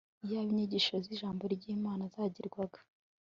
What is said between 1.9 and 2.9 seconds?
zagirwaga